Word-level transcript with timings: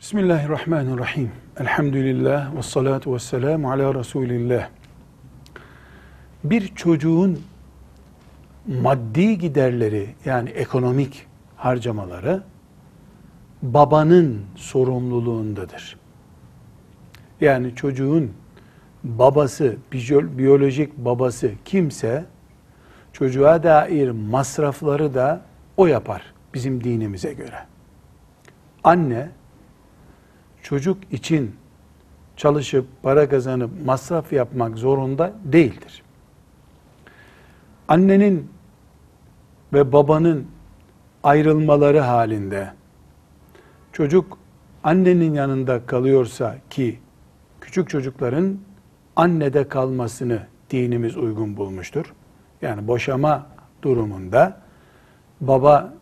Bismillahirrahmanirrahim. 0.00 1.30
Elhamdülillah 1.60 2.56
ve 2.56 2.62
salatu 2.62 3.14
ve 3.14 3.18
selamu 3.18 3.70
ala 3.70 3.94
Resulillah. 3.94 4.68
Bir 6.44 6.74
çocuğun 6.74 7.42
maddi 8.66 9.38
giderleri 9.38 10.14
yani 10.24 10.50
ekonomik 10.50 11.26
harcamaları 11.56 12.42
babanın 13.62 14.42
sorumluluğundadır. 14.56 15.96
Yani 17.40 17.74
çocuğun 17.74 18.32
babası, 19.04 19.76
biyolojik 20.38 20.96
babası 20.96 21.50
kimse 21.64 22.24
çocuğa 23.12 23.62
dair 23.62 24.10
masrafları 24.10 25.14
da 25.14 25.40
o 25.76 25.86
yapar 25.86 26.22
bizim 26.54 26.84
dinimize 26.84 27.32
göre. 27.32 27.66
Anne 28.84 29.28
çocuk 30.66 30.98
için 31.12 31.56
çalışıp 32.36 32.86
para 33.02 33.28
kazanıp 33.28 33.70
masraf 33.84 34.32
yapmak 34.32 34.78
zorunda 34.78 35.32
değildir. 35.44 36.02
Annenin 37.88 38.50
ve 39.72 39.92
babanın 39.92 40.46
ayrılmaları 41.22 42.00
halinde 42.00 42.72
çocuk 43.92 44.38
annenin 44.84 45.34
yanında 45.34 45.86
kalıyorsa 45.86 46.56
ki 46.70 46.98
küçük 47.60 47.90
çocukların 47.90 48.58
annede 49.16 49.68
kalmasını 49.68 50.42
dinimiz 50.70 51.16
uygun 51.16 51.56
bulmuştur. 51.56 52.12
Yani 52.62 52.88
boşama 52.88 53.46
durumunda 53.82 54.60
baba 55.40 55.94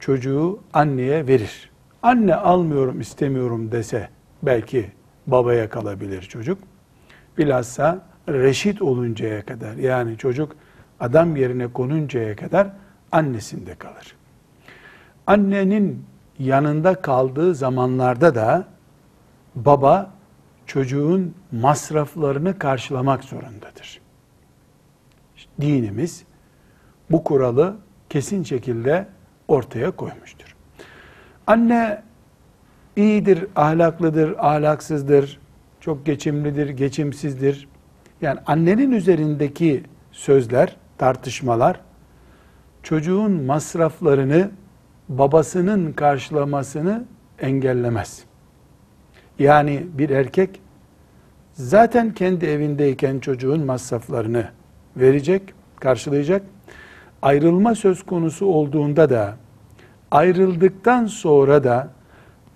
çocuğu 0.00 0.58
anneye 0.72 1.26
verir. 1.26 1.67
Anne 2.02 2.34
almıyorum 2.34 3.00
istemiyorum 3.00 3.72
dese 3.72 4.08
belki 4.42 4.92
babaya 5.26 5.70
kalabilir 5.70 6.22
çocuk. 6.22 6.58
Bilhassa 7.38 8.02
reşit 8.28 8.82
oluncaya 8.82 9.46
kadar 9.46 9.74
yani 9.74 10.18
çocuk 10.18 10.56
adam 11.00 11.36
yerine 11.36 11.72
konuncaya 11.72 12.36
kadar 12.36 12.70
annesinde 13.12 13.74
kalır. 13.74 14.16
Annenin 15.26 16.04
yanında 16.38 16.94
kaldığı 16.94 17.54
zamanlarda 17.54 18.34
da 18.34 18.64
baba 19.54 20.10
çocuğun 20.66 21.34
masraflarını 21.52 22.58
karşılamak 22.58 23.24
zorundadır. 23.24 24.00
Dinimiz 25.60 26.24
bu 27.10 27.24
kuralı 27.24 27.76
kesin 28.10 28.42
şekilde 28.42 29.08
ortaya 29.48 29.90
koymuştur. 29.90 30.57
Anne 31.48 32.02
iyidir, 32.96 33.46
ahlaklıdır, 33.56 34.34
ahlaksızdır, 34.38 35.40
çok 35.80 36.06
geçimlidir, 36.06 36.68
geçimsizdir. 36.68 37.68
Yani 38.20 38.40
annenin 38.46 38.92
üzerindeki 38.92 39.82
sözler, 40.12 40.76
tartışmalar 40.98 41.80
çocuğun 42.82 43.32
masraflarını 43.32 44.50
babasının 45.08 45.92
karşılamasını 45.92 47.04
engellemez. 47.38 48.24
Yani 49.38 49.86
bir 49.98 50.10
erkek 50.10 50.60
zaten 51.52 52.14
kendi 52.14 52.46
evindeyken 52.46 53.18
çocuğun 53.18 53.64
masraflarını 53.64 54.48
verecek, 54.96 55.54
karşılayacak. 55.80 56.42
Ayrılma 57.22 57.74
söz 57.74 58.02
konusu 58.02 58.46
olduğunda 58.46 59.10
da 59.10 59.36
ayrıldıktan 60.10 61.06
sonra 61.06 61.64
da 61.64 61.88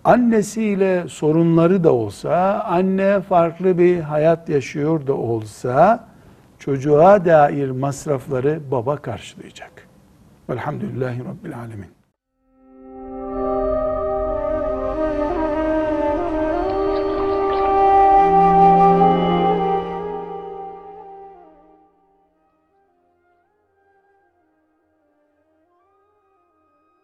annesiyle 0.04 1.08
sorunları 1.08 1.84
da 1.84 1.92
olsa, 1.92 2.62
anne 2.68 3.20
farklı 3.20 3.78
bir 3.78 4.00
hayat 4.00 4.48
yaşıyor 4.48 5.06
da 5.06 5.14
olsa 5.14 6.08
çocuğa 6.58 7.24
dair 7.24 7.70
masrafları 7.70 8.60
baba 8.70 8.96
karşılayacak. 8.96 9.88
Velhamdülillahi 10.50 11.20
Rabbil 11.24 11.58
Alemin. 11.58 12.01